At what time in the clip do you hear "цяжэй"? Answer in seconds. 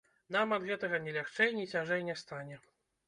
1.75-2.01